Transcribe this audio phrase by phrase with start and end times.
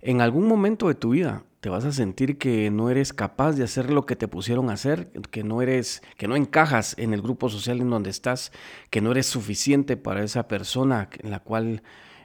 [0.00, 3.64] En algún momento de tu vida te vas a sentir que no eres capaz de
[3.64, 7.22] hacer lo que te pusieron a hacer, que no eres, que no encajas en el
[7.22, 8.52] grupo social en donde estás,
[8.90, 11.82] que no eres suficiente para esa persona en la cual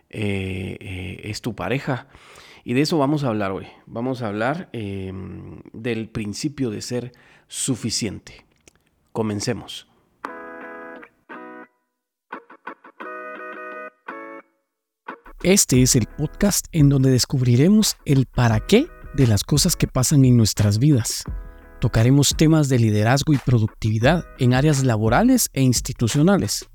[0.09, 2.07] eh, eh, es tu pareja.
[2.63, 3.67] Y de eso vamos a hablar hoy.
[3.87, 7.11] Vamos a hablar em, del principio de ser
[7.47, 8.45] suficiente.
[9.11, 9.90] Comencemos.
[15.43, 18.85] Este es el podcast en donde descubriremos el para qué
[19.15, 21.23] de las cosas que pasan en nuestras vidas.
[21.79, 26.69] Tocaremos temas de liderazgo y productividad en áreas laborales e institucionales,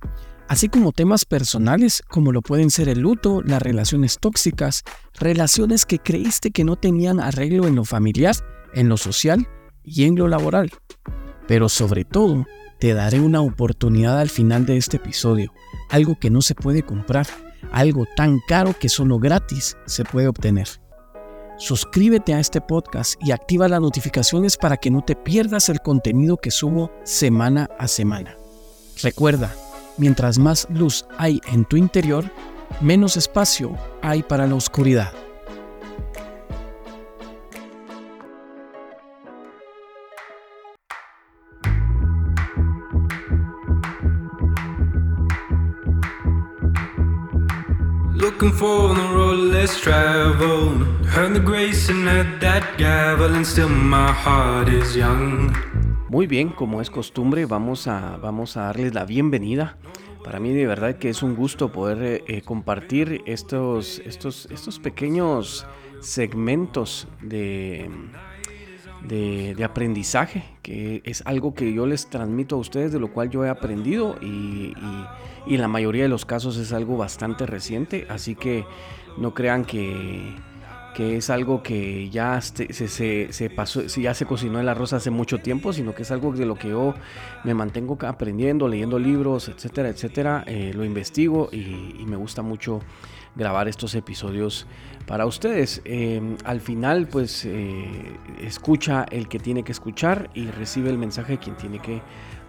[0.49, 4.83] así como temas personales como lo pueden ser el luto, las relaciones tóxicas,
[5.15, 8.35] relaciones que creíste que no tenían arreglo en lo familiar,
[8.75, 9.47] en lo social
[9.85, 10.73] y en lo laboral.
[11.47, 12.45] Pero sobre todo,
[12.81, 15.53] te daré una oportunidad al final de este episodio,
[15.89, 17.29] algo que no se puede comprar
[17.73, 20.69] algo tan caro que solo gratis se puede obtener.
[21.59, 26.37] Suscríbete a este podcast y activa las notificaciones para que no te pierdas el contenido
[26.37, 28.37] que subo semana a semana.
[29.03, 29.55] Recuerda,
[29.97, 32.31] mientras más luz hay en tu interior,
[32.81, 35.13] menos espacio hay para la oscuridad.
[48.47, 50.87] Looking for the road less traveled.
[51.07, 55.53] Heard the grace and heard that gavel, and still my heart is young.
[56.09, 59.77] Muy bien, como es costumbre, vamos a, vamos a darles la bienvenida.
[60.23, 64.79] Para mí de verdad que es un gusto poder eh, eh, compartir estos, estos, estos
[64.79, 65.67] pequeños
[66.01, 67.91] segmentos de,
[69.03, 73.45] de, aprendizaje, que es algo que yo les transmito a ustedes, de lo cual yo
[73.45, 74.75] he aprendido y,
[75.47, 78.65] en la mayoría de los casos es algo bastante reciente, así que
[79.17, 80.35] no crean que,
[80.95, 85.11] que es algo que ya se, se, se, pasó, ya se cocinó el arroz hace
[85.11, 86.95] mucho tiempo, sino que es algo de lo que yo
[87.45, 92.81] me mantengo aprendiendo, leyendo libros, etcétera, etcétera, eh, lo investigo y, y me gusta mucho
[93.37, 94.67] grabar estos episodios
[95.07, 95.83] para ustedes.
[95.85, 101.33] Eh, al final, pues eh, escucha el que tiene que escuchar y recibe el mensaje
[101.33, 102.03] de quien tiene que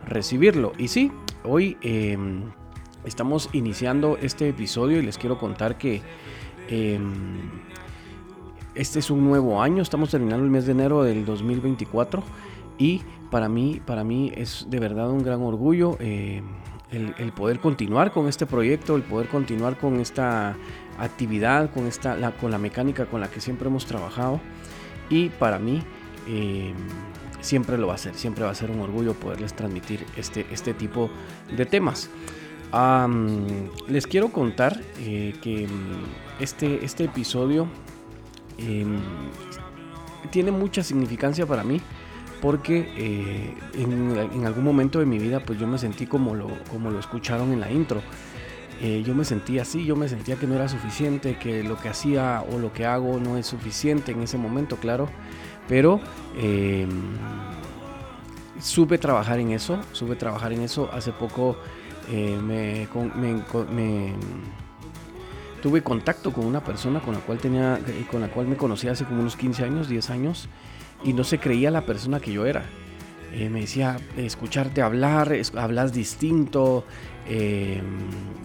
[0.05, 0.71] recibirlo.
[0.77, 1.11] Y sí,
[1.43, 2.43] hoy em,
[3.05, 6.01] estamos iniciando este episodio y les quiero contar que
[6.69, 7.37] em,
[8.73, 9.83] este es un nuevo año.
[9.83, 12.23] Estamos terminando el mes de enero del 2024
[12.77, 15.97] y para mí, para mí es de verdad un gran orgullo.
[16.91, 20.55] Em, el, poder continuar con este proyecto, el poder continuar con esta
[20.97, 24.39] actividad, con, esta, la, con la mecánica con la que siempre hemos trabajado.
[25.09, 25.81] Y para mí
[26.27, 26.73] eh,
[27.41, 30.73] siempre lo va a ser, siempre va a ser un orgullo poderles transmitir este, este
[30.73, 31.09] tipo
[31.55, 32.09] de temas.
[33.87, 37.67] les quiero contar eh, que mm, este, este episodio
[38.57, 38.97] em,
[40.31, 41.81] tiene mucha significancia para mí
[42.41, 46.91] porque eh, en, algún momento de mi vida pues yo me sentí como lo, como
[46.91, 48.01] lo escucharon en la intro.
[48.79, 51.89] Eh, yo me sentía así, yo me sentía que no era suficiente, que lo que
[51.89, 55.09] hacía o lo que hago no es suficiente en ese momento, claro,
[55.67, 55.99] pero
[56.37, 56.89] em,
[58.59, 60.89] supe trabajar en eso, supe trabajar en eso.
[60.93, 61.57] Hace poco
[62.09, 62.87] eh, me,
[65.61, 67.79] tuve contacto con una persona con la cual tenía,
[68.11, 70.49] con la cual me conocí hace como unos 15 años, 10 años,
[71.03, 72.65] y no se creía la persona que yo era.
[73.33, 76.85] Eh, me decía, escucharte hablar, hablas distinto,
[77.27, 77.81] eh,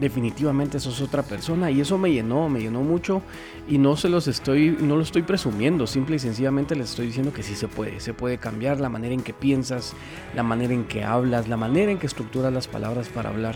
[0.00, 3.22] definitivamente sos otra persona y eso me llenó, me llenó mucho
[3.68, 7.32] y no se los estoy, no lo estoy presumiendo, simple y sencillamente les estoy diciendo
[7.32, 9.94] que sí se puede, se puede cambiar la manera en que piensas,
[10.34, 13.54] la manera en que hablas, la manera en que estructuras las palabras para hablar,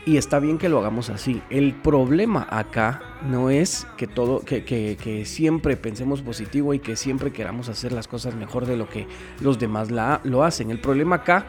[0.06, 1.43] Y está bien que lo hagamos así.
[1.50, 7.31] El problema acá no es que todo, que, que, siempre pensemos positivo y que siempre
[7.31, 9.06] queramos hacer las cosas mejor de lo que
[9.41, 10.70] los demás la, lo hacen.
[10.70, 11.44] El problema acá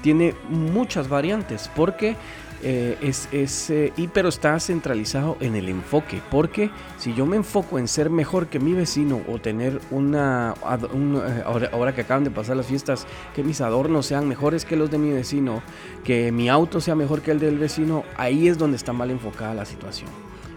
[0.00, 2.16] tiene muchas variantes porque
[2.62, 7.36] eh, es, es eh, y pero está centralizado en el enfoque, porque si yo me
[7.36, 12.30] enfoco en ser mejor que mi vecino o tener una, eh, ahora, que acaban de
[12.30, 15.62] pasar las fiestas, que mis adornos sean mejores que los de mi vecino,
[16.02, 19.54] que mi auto sea mejor que el del vecino, ahí es donde está mal enfocada
[19.54, 20.10] la situación.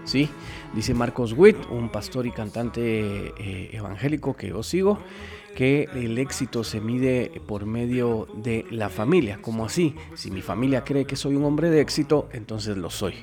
[0.04, 0.30] ¿sí?
[0.74, 3.34] Dice Marcos Witt, un pastor y cantante
[3.76, 5.00] evangélico que yo sigo,
[5.56, 9.42] que el éxito se mide por medio de la familia.
[9.42, 9.96] Como así?
[10.16, 13.16] Si mi familia cree que soy un hombre de éxito, entonces lo soy.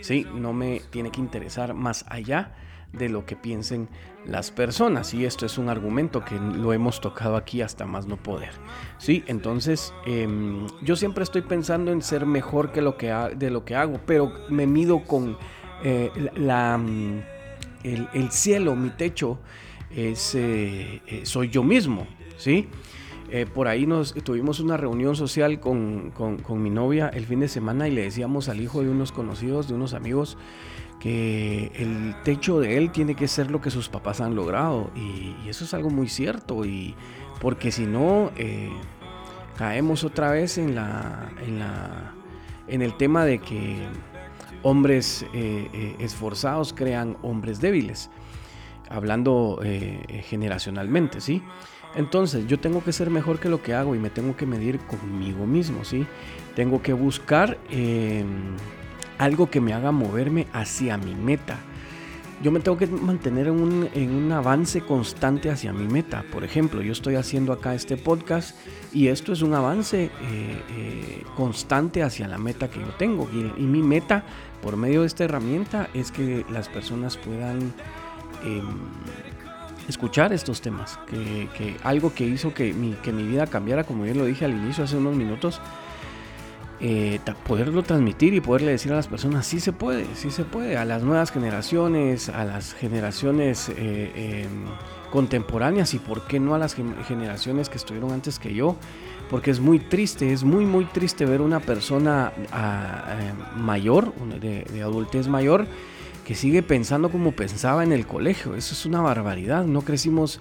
[0.00, 0.26] ¿Sí?
[0.34, 2.54] No me tiene que interesar más allá
[2.92, 3.88] de lo que piensen
[4.24, 5.14] las personas.
[5.14, 8.50] Y esto es un argumento que lo hemos tocado aquí hasta más no poder.
[8.98, 9.22] ¿Sí?
[9.26, 13.76] Entonces, em, yo siempre estoy pensando en ser mejor que lo que de lo que
[13.76, 15.36] hago, pero me mido con
[15.84, 17.22] eh, la, mm,
[17.84, 19.38] el cielo, mi techo
[19.90, 22.68] eh, eh, soy yo mismo, ¿sí?
[23.54, 26.14] Por ahí nos tuvimos una reunión social con,
[26.62, 29.74] mi novia el fin de semana y le decíamos al hijo de unos conocidos, de
[29.74, 30.38] unos amigos,
[30.98, 34.90] que el techo de él tiene que ser lo que sus papás han logrado.
[34.96, 36.94] Y, eso es algo muy cierto, y
[37.38, 38.30] porque si no,
[39.58, 42.14] caemos otra vez en, la, en, la,
[42.66, 43.76] en el tema de que
[44.62, 45.24] hombres
[45.98, 48.10] esforzados crean hombres débiles
[48.90, 51.42] hablando eh, eh, generacionalmente, ¿sí?
[51.94, 54.78] Entonces, yo tengo que ser mejor que lo que hago y me tengo que medir
[54.80, 56.06] conmigo mismo, ¿sí?
[56.54, 58.56] Tengo que buscar em,
[59.18, 61.58] algo que me haga moverme hacia mi meta.
[62.42, 66.24] Yo me tengo que mantener en un, avance constante hacia mi meta.
[66.32, 68.56] Por ejemplo, yo estoy haciendo acá este podcast
[68.92, 73.28] y esto es un avance eh, constante hacia la meta que yo tengo.
[73.32, 74.24] y mi meta,
[74.62, 77.72] por medio de esta herramienta, es que las personas puedan
[78.44, 78.66] Em,
[79.88, 84.14] escuchar estos temas, que, algo que hizo que mi, que mi vida cambiara, como ya
[84.14, 85.62] lo dije al inicio hace unos minutos,
[86.80, 90.76] eh, poderlo transmitir y poderle decir a las personas, sí se puede, sí se puede,
[90.76, 94.66] a las nuevas generaciones, a las generaciones eh, em,
[95.10, 98.76] contemporáneas y por qué no a las generaciones que estuvieron antes que yo,
[99.30, 104.82] porque es muy triste, es muy muy triste ver una persona ah, eh, mayor, de
[104.82, 105.66] adultez mayor,
[106.28, 108.54] que sigue pensando como pensaba en el colegio.
[108.54, 109.64] Eso es una barbaridad.
[109.64, 110.40] No crecimos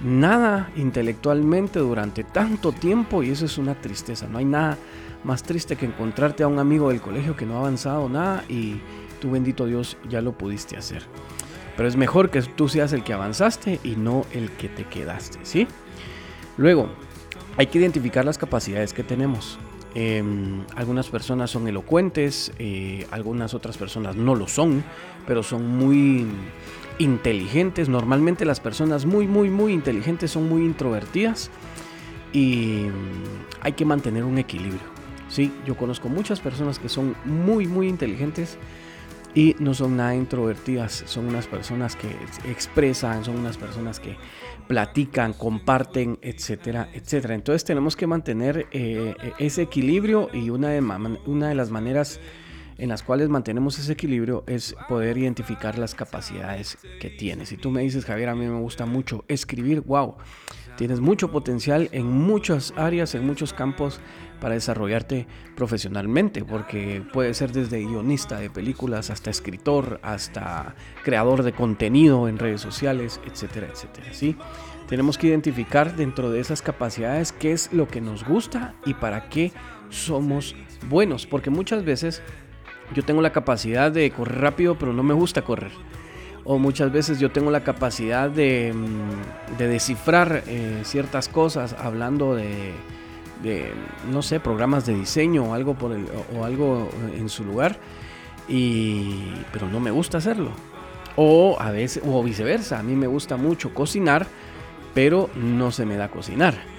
[0.00, 4.28] nada intelectualmente durante tanto tiempo y eso es una tristeza.
[4.28, 4.78] No hay nada
[5.24, 8.80] más triste que encontrarte a un amigo del colegio que no ha avanzado nada y
[9.20, 11.02] tu bendito Dios ya lo pudiste hacer.
[11.76, 15.38] Pero es mejor que tú seas el que avanzaste y no el que te quedaste,
[15.42, 15.66] ¿sí?
[16.56, 16.88] Luego,
[17.56, 19.58] hay que identificar las capacidades que tenemos.
[19.94, 24.84] Em, algunas personas son elocuentes, eh, algunas otras personas no lo son,
[25.26, 26.26] pero son muy
[26.98, 27.88] inteligentes.
[27.88, 31.50] Normalmente las personas muy, muy, muy inteligentes son muy introvertidas
[32.32, 32.86] y
[33.60, 34.93] hay que mantener un equilibrio.
[35.34, 38.56] Sí, yo conozco muchas personas que son muy, muy inteligentes
[39.34, 42.06] y no son nada introvertidas, son unas personas que
[42.48, 44.16] expresan, son unas personas que
[44.68, 47.34] platican, comparten, etcétera, etcétera.
[47.34, 50.78] Entonces tenemos que mantener eh, ese equilibrio y una de,
[51.26, 52.20] una de las maneras
[52.78, 57.48] en las cuales mantenemos ese equilibrio es poder identificar las capacidades que tienes.
[57.48, 60.14] Si tú me dices, Javier, a mí me gusta mucho escribir, wow,
[60.76, 64.00] tienes mucho potencial en muchas áreas, en muchos campos
[64.40, 65.26] para desarrollarte
[65.56, 72.38] profesionalmente, porque puede ser desde guionista de películas hasta escritor, hasta creador de contenido en
[72.38, 74.12] redes sociales, etcétera, etcétera.
[74.12, 74.36] ¿sí?
[74.88, 79.28] Tenemos que identificar dentro de esas capacidades qué es lo que nos gusta y para
[79.28, 79.52] qué
[79.88, 80.54] somos
[80.88, 82.22] buenos, porque muchas veces
[82.94, 85.72] yo tengo la capacidad de correr rápido, pero no me gusta correr.
[86.44, 92.74] O muchas veces yo tengo la capacidad de, mm, descifrar eh, ciertas cosas hablando de,
[93.44, 93.72] de,
[94.10, 97.78] no sé, programas de diseño o algo, por el, o, algo en su lugar,
[98.48, 100.50] y, pero no me gusta hacerlo.
[101.16, 104.26] O a veces, o viceversa, a mí me gusta mucho cocinar,
[104.94, 106.73] pero no se me da cocinar.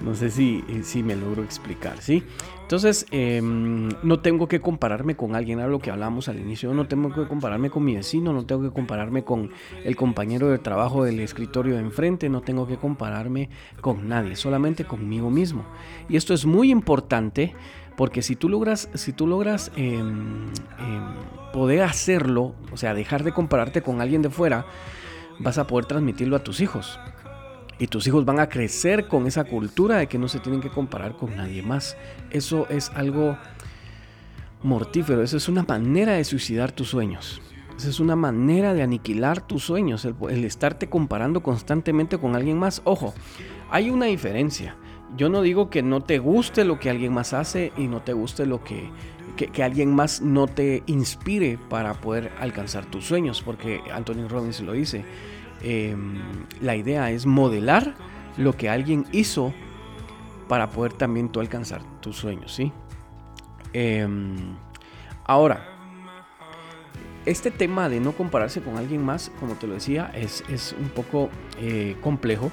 [0.00, 2.24] No sé si, si me logro explicar, ¿sí?
[2.62, 6.88] Entonces, em, no tengo que compararme con alguien, a lo que hablamos al inicio, no
[6.88, 9.50] tengo que compararme con mi vecino, no tengo que compararme con
[9.84, 14.84] el compañero de trabajo del escritorio de enfrente, no tengo que compararme con nadie, solamente
[14.86, 15.64] conmigo mismo.
[16.08, 17.54] Y esto es muy importante
[17.96, 20.46] porque si tú logras, si tú logras em,
[20.78, 24.64] em, poder hacerlo, o sea, dejar de compararte con alguien de fuera,
[25.38, 26.98] vas a poder transmitirlo a tus hijos.
[27.82, 30.70] Y tus hijos van a crecer con esa cultura de que no se tienen que
[30.70, 31.96] comparar con nadie más.
[32.30, 33.36] Eso es algo
[34.62, 37.42] mortífero, eso es una manera de suicidar tus sueños.
[37.76, 42.82] Esa es una manera de aniquilar tus sueños, el, estarte comparando constantemente con alguien más.
[42.84, 43.14] Ojo,
[43.68, 44.76] hay una diferencia.
[45.16, 48.12] Yo no digo que no te guste lo que alguien más hace y no te
[48.12, 48.90] guste lo que,
[49.34, 54.70] que, alguien más no te inspire para poder alcanzar tus sueños, porque Anthony Robbins lo
[54.70, 55.04] dice.
[55.62, 56.20] Em,
[56.60, 57.94] la idea es modelar
[58.36, 59.54] lo que alguien hizo
[60.48, 62.72] para poder también tú alcanzar tus sueños, ¿sí?
[63.72, 64.56] Em,
[65.24, 65.68] ahora,
[67.24, 71.30] este tema de no compararse con alguien más, como te lo decía, es, un poco
[71.60, 72.50] eh, complejo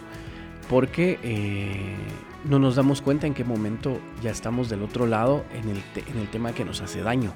[0.69, 1.95] porque eh,
[2.45, 6.17] no nos damos cuenta en qué momento ya estamos del otro lado en el, en
[6.19, 7.33] el tema que nos hace daño.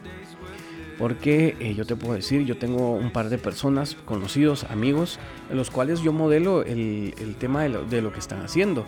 [0.98, 5.20] Porque eh, yo te puedo decir, yo tengo un par de personas, conocidos, amigos,
[5.50, 8.86] en los cuales yo modelo el, tema de lo, que están haciendo.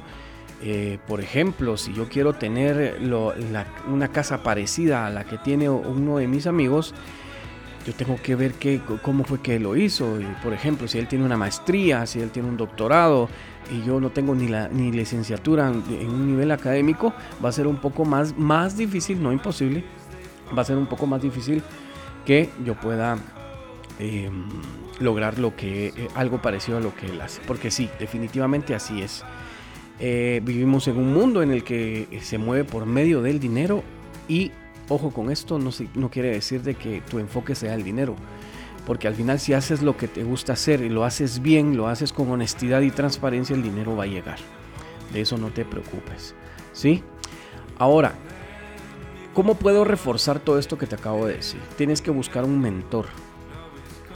[1.08, 3.00] por ejemplo, si yo quiero tener
[3.88, 6.94] una casa parecida a la que tiene uno de mis amigos,
[7.86, 8.56] yo tengo que ver
[9.04, 10.18] cómo fue que lo hizo.
[10.44, 13.30] Por ejemplo, si él tiene una maestría, si él tiene un doctorado
[13.72, 17.68] y yo no tengo ni la ni licenciatura en, un nivel académico, va a ser
[17.68, 19.84] un poco más, más difícil, no imposible,
[20.58, 21.62] va a ser un poco más difícil
[22.26, 23.18] que yo pueda
[24.00, 24.46] em,
[25.00, 27.42] lograr lo que eh, algo parecido a lo que él hace.
[27.48, 29.24] Porque sí, definitivamente así es.
[30.00, 33.84] Eh, vivimos en un mundo en el que se mueve por medio del dinero
[34.28, 34.52] y
[34.88, 38.16] Ojo con esto, no, no quiere decir de que tu enfoque sea el dinero.
[38.86, 41.88] Porque al final si haces lo que te gusta hacer y lo haces bien, lo
[41.88, 44.38] haces con honestidad y transparencia, el dinero va a llegar.
[45.12, 46.36] De eso no te preocupes.
[46.72, 47.04] ¿Sí?
[47.80, 48.14] Ahora,
[49.36, 51.62] ¿cómo puedo reforzar todo esto que te acabo de decir?
[51.78, 53.06] Tienes que buscar un mentor.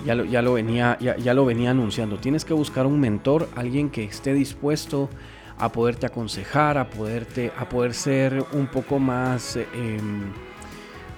[0.06, 2.18] Ya lo, ya lo, venía, ya, lo venía anunciando.
[2.18, 5.10] Tienes que buscar un mentor, alguien que esté dispuesto
[5.58, 9.58] a poderte aconsejar, a, poderte, a poder ser un poco más...
[9.58, 10.32] Em,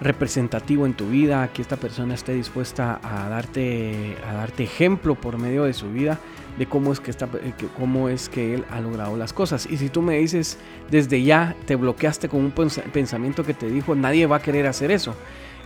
[0.02, 5.38] representativo en tu vida, que esta persona esté dispuesta a darte, a darte ejemplo por
[5.38, 6.20] medio de su vida
[6.58, 9.68] de cómo es que, está, eh, cómo es que él ha logrado las cosas.
[9.70, 10.58] Y si tú me dices,
[10.90, 14.92] desde ya te bloqueaste con un pensamiento que te dijo, nadie va a querer hacer
[14.92, 15.16] eso.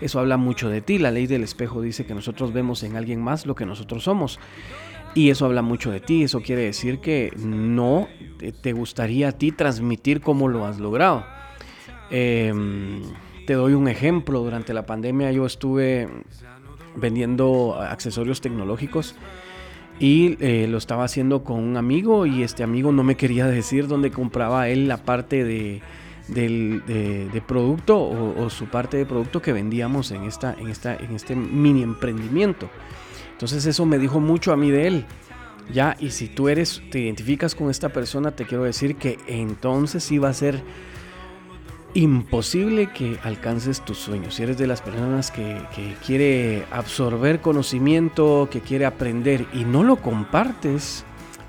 [0.01, 0.99] Eso habla mucho de ti.
[0.99, 4.39] La ley del espejo dice que nosotros vemos en alguien más lo que nosotros somos.
[5.15, 6.23] Y eso habla mucho de ti.
[6.23, 8.09] Eso quiere decir que no
[8.61, 11.25] te gustaría a ti transmitir cómo lo has logrado.
[12.11, 12.53] Eh,
[13.45, 14.41] te doy un ejemplo.
[14.41, 16.09] Durante la pandemia yo estuve
[16.95, 19.15] vendiendo accesorios tecnológicos
[19.99, 23.87] y eh, lo estaba haciendo con un amigo y este amigo no me quería decir
[23.87, 25.81] dónde compraba él la parte de,
[26.27, 31.35] de, producto o, su parte de producto que vendíamos en, esta, en, esta, en este
[31.35, 32.69] mini emprendimiento.
[33.31, 35.05] Entonces eso me dijo mucho a mí de él.
[35.73, 40.07] Ya, y si tú eres, te identificas con esta persona, te quiero decir que entonces
[40.21, 40.61] va a ser
[41.95, 44.35] imposible que alcances tus sueños.
[44.35, 45.57] Si eres de las personas que,
[46.05, 51.05] quiere absorber conocimiento, que quiere aprender y no lo compartes,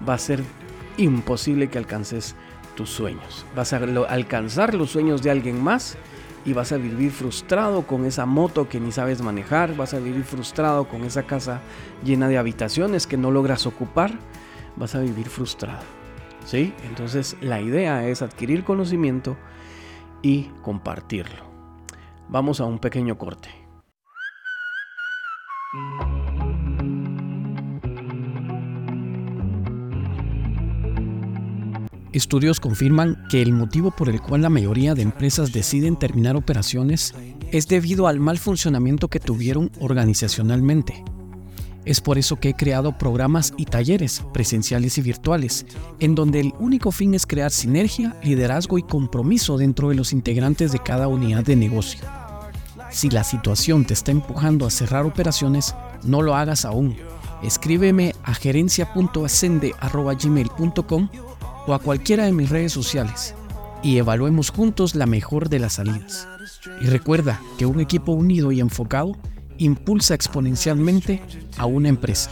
[0.08, 0.42] va a ser
[0.96, 2.36] imposible que alcances
[2.76, 3.44] tus sueños.
[3.56, 5.98] Vas a alcanzar los sueños de alguien más
[6.44, 10.22] y vas a vivir frustrado con esa moto que ni sabes manejar, vas a vivir
[10.22, 11.60] frustrado con esa casa
[12.04, 14.12] llena de habitaciones que no logras ocupar,
[14.76, 15.82] vas a vivir frustrado.
[16.44, 16.72] ¿Sí?
[16.84, 19.36] Entonces la idea es adquirir conocimiento,
[20.26, 21.44] y compartirlo.
[22.28, 23.48] Vamos a un pequeño corte.
[32.12, 37.14] Estudios confirman que el motivo por el cual la mayoría de empresas deciden terminar operaciones
[37.52, 41.04] es debido al mal funcionamiento que tuvieron organizacionalmente
[41.86, 45.64] es por eso que he creado programas y talleres presenciales y virtuales,
[46.00, 50.72] en donde el único fin es crear sinergia, liderazgo y compromiso dentro de los integrantes
[50.72, 52.02] de cada unidad de negocio.
[52.90, 56.96] Si la situación te está empujando a cerrar operaciones, no lo hagas aún.
[57.42, 61.08] Escríbeme a gerencia.ascende.gmail.com
[61.66, 63.34] o a cualquiera de mis redes sociales
[63.82, 66.26] y evaluemos juntos la mejor de las salidas.
[66.80, 69.16] Y recuerda que un equipo unido y enfocado
[69.58, 71.22] impulsa exponencialmente
[71.58, 72.30] a una empresa.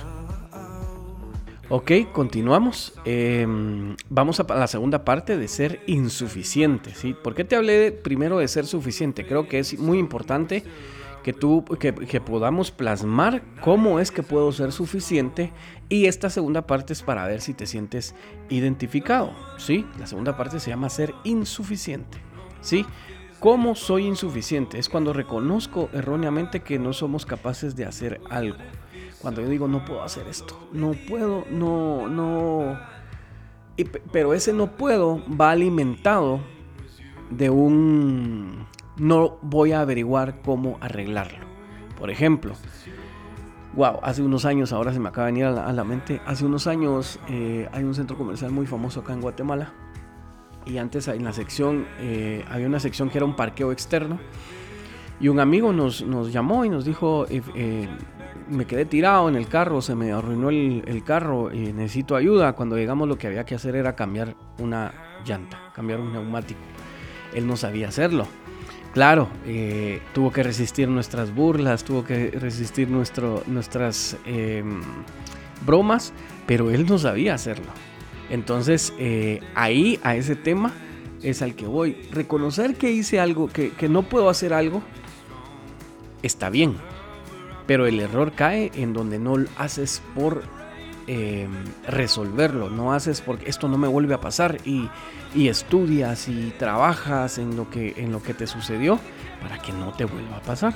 [1.71, 2.93] Ok, continuamos.
[3.04, 6.95] Em, vamos a la segunda parte de ser insuficiente.
[6.95, 7.14] ¿sí?
[7.14, 9.26] ¿Por qué te hablé primero de ser suficiente?
[9.26, 10.62] Creo que es muy importante
[11.25, 15.52] que tú que, podamos plasmar cómo es que puedo ser suficiente
[15.88, 18.14] y esta segunda parte es para ver si te sientes
[18.50, 19.87] identificado, ¿sí?
[19.99, 22.19] La segunda parte se llama ser insuficiente,
[22.61, 22.85] ¿sí?
[23.45, 24.79] ¿Cómo soy insuficiente?
[24.79, 28.57] Es cuando reconozco erróneamente que no somos capaces de hacer algo.
[29.21, 32.79] Cuando yo digo, no puedo hacer esto, no puedo, no, no.
[34.13, 36.41] pero ese no puedo va alimentado
[37.29, 38.65] de un,
[38.97, 41.45] no voy a averiguar cómo arreglarlo.
[41.99, 42.55] Por ejemplo,
[43.75, 46.67] wow, hace unos años, ahora se me acaba de venir a la, mente, hace unos
[46.67, 49.84] años eh, hay un centro comercial muy famoso acá en Guatemala
[50.66, 54.18] y antes en la sección, eh, había una sección que era un parqueo externo
[55.21, 57.88] y un amigo nos, nos llamó y nos dijo, eh,
[58.49, 62.52] me quedé tirado en el carro, se me arruinó el, carro necesito ayuda.
[62.54, 64.92] Cuando llegamos lo que había que hacer era cambiar una
[65.25, 66.61] llanta, cambiar un neumático.
[67.35, 68.26] Él no sabía hacerlo.
[68.92, 74.83] Claro, eh, tuvo que resistir nuestras burlas, tuvo que resistir nuestro, nuestras em,
[75.66, 76.12] bromas,
[76.47, 77.66] pero él no sabía hacerlo.
[78.31, 80.73] Entonces, eh, ahí a ese tema
[81.23, 81.97] es al que voy.
[82.11, 84.83] Reconocer que hice algo, que, que no puedo hacer algo,
[86.23, 86.76] está bien.
[87.66, 90.43] Pero el error cae en donde no lo haces por
[91.07, 91.50] Em,
[91.87, 94.88] resolverlo, no haces porque esto no me vuelve a pasar y,
[95.35, 98.99] estudias y trabajas en lo, que, en lo que te sucedió
[99.43, 100.75] para que no te vuelva a pasar.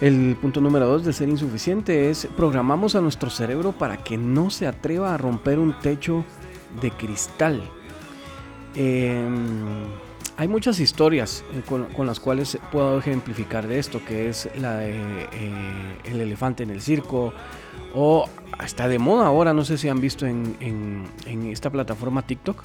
[0.00, 4.48] El punto número dos de ser insuficiente es programamos a nuestro cerebro para que no
[4.48, 6.24] se atreva a romper un techo
[6.80, 7.62] de cristal.
[8.74, 9.84] Em,
[10.38, 14.92] hay muchas historias eh, con, las cuales puedo ejemplificar de esto, que es la de
[15.32, 17.34] eh, el elefante en el circo
[17.94, 18.26] o
[18.64, 22.62] está de moda ahora, no sé si han visto en, esta plataforma TikTok,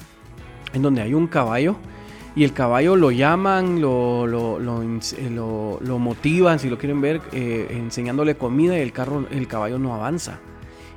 [0.72, 1.76] en donde hay un caballo
[2.36, 8.36] y el caballo lo llaman, lo, lo, lo, motivan, si lo quieren ver, eh, enseñándole
[8.36, 10.38] comida y el, carro, el caballo no avanza.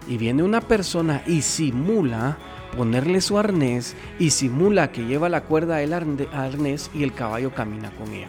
[0.10, 2.38] Y viene una persona y simula
[2.76, 7.90] ponerle su arnés y simula que lleva la cuerda del arnés y el caballo camina
[7.92, 8.28] con ella.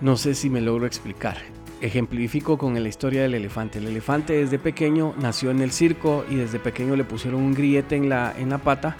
[0.00, 1.38] No sé si me logro explicar
[1.80, 3.78] ejemplifico con la historia del elefante.
[3.78, 7.96] El elefante desde pequeño nació en el circo y desde pequeño le pusieron un grillete
[7.96, 8.96] en la, en la pata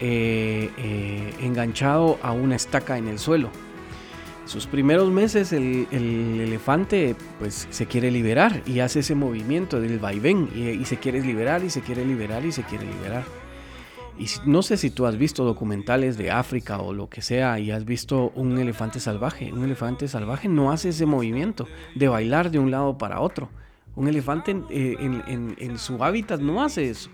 [0.00, 3.50] eh, eh, enganchado a una estaca en el suelo.
[4.46, 10.48] Sus primeros meses el, elefante pues se quiere liberar y hace ese movimiento del vaivén
[10.54, 13.24] y se quiere liberar y se quiere liberar y se quiere liberar.
[14.20, 17.70] Y no sé si tú has visto documentales de África o lo que sea y
[17.70, 19.50] has visto un elefante salvaje.
[19.50, 23.48] Un elefante salvaje no hace ese movimiento de bailar de un lado para otro.
[23.96, 27.08] Un elefante eh, en, su hábitat no hace eso.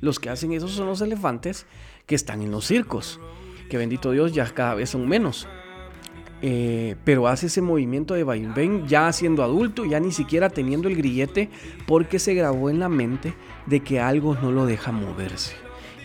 [0.00, 1.66] Los que hacen eso son los elefantes
[2.06, 3.20] que están en los circos.
[3.68, 5.46] Que bendito Dios ya cada vez son menos.
[6.42, 10.96] Eh, pero hace ese movimiento de vaivén ya siendo adulto, ya ni siquiera teniendo el
[10.96, 11.50] grillete,
[11.86, 13.34] porque se grabó en la mente
[13.66, 15.54] de que algo no lo deja moverse.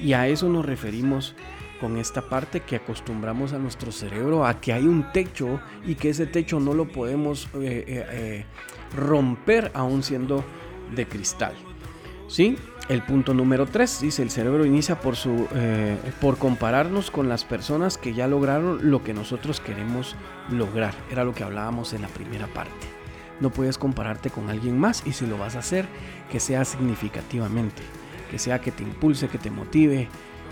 [0.02, 1.36] Y a eso nos referimos
[1.80, 6.10] con esta parte que acostumbramos a nuestro cerebro a que hay un techo y que
[6.10, 8.46] ese techo no lo podemos eh, eh,
[8.96, 10.44] romper aún siendo
[10.94, 11.54] de cristal.
[12.28, 12.58] ¿Sí?
[12.88, 15.48] El punto número 3 dice, el cerebro inicia por, su,
[16.22, 20.16] por compararnos con las personas que ya lograron lo que nosotros queremos
[20.52, 20.94] lograr.
[21.12, 22.88] Era lo que hablábamos en la primera parte.
[23.40, 25.88] No puedes compararte con alguien más y si lo vas a hacer,
[26.32, 27.82] que sea significativamente
[28.30, 30.08] que sea que te impulse, que te motive,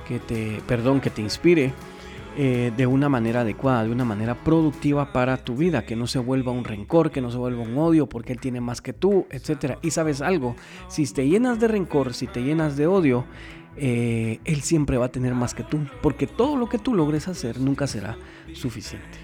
[0.07, 1.73] que te, perdón, que te inspire
[2.35, 6.17] eh, de una manera adecuada, de una manera productiva para tu vida, que no se
[6.17, 9.27] vuelva un rencor, que no se vuelva un odio porque él tiene más que tú,
[9.29, 9.77] etc.
[9.83, 10.55] Y sabes algo,
[10.87, 13.25] si te llenas de rencor, si te llenas de odio,
[13.77, 17.27] eh, él siempre va a tener más que tú, porque todo lo que tú logres
[17.27, 18.17] hacer nunca será
[18.53, 19.19] suficiente.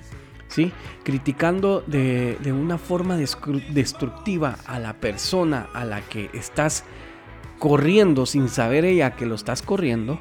[0.47, 0.71] ¿Sí?
[1.03, 6.83] Criticando de, de una forma destructiva a la persona a la que estás
[7.59, 10.19] corriendo sin saber ella que lo estás corriendo,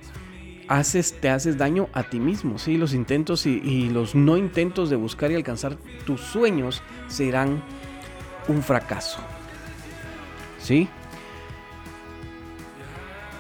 [0.69, 2.59] haces, te haces daño a ti mismo.
[2.59, 2.77] ¿sí?
[2.77, 5.77] Los intentos y, los no intentos de buscar y alcanzar
[6.07, 7.63] tus sueños serán
[8.47, 9.19] un fracaso.
[10.61, 10.89] ¿Sí?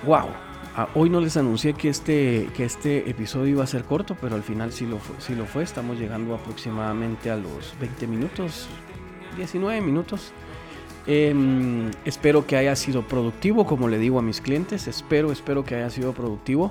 [0.04, 0.28] ¡Wow!
[0.76, 4.36] Ah, hoy no les anuncié que este, que este episodio iba a ser corto, pero
[4.36, 5.64] al final sí lo, fue, sí lo fue.
[5.64, 8.68] Estamos llegando aproximadamente a los 20 minutos,
[9.36, 10.32] 19 minutos.
[11.08, 14.86] Em, espero que haya sido productivo, como le digo a mis clientes.
[14.86, 16.70] Espero, espero que haya sido productivo.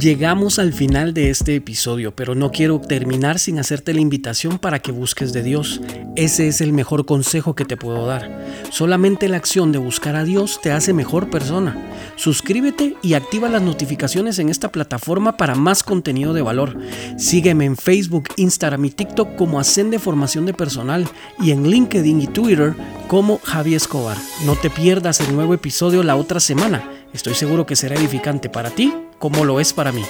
[0.00, 4.78] Llegamos al final de este episodio, pero no quiero terminar sin hacerte la invitación para
[4.78, 5.82] que busques de Dios.
[6.16, 8.30] Ese es el mejor consejo que te puedo dar.
[8.70, 11.76] Solamente la acción de buscar a Dios te hace mejor persona.
[12.16, 16.78] Suscríbete y activa las notificaciones en esta plataforma para más contenido de valor.
[17.18, 21.06] Sígueme en Facebook, Instagram y TikTok como Ascende Formación de Personal
[21.42, 22.74] y en LinkedIn y Twitter
[23.06, 24.16] como Javi Escobar.
[24.46, 26.90] No te pierdas el nuevo episodio la otra semana.
[27.12, 30.04] Estoy seguro que será edificante para ti como lo es para mí.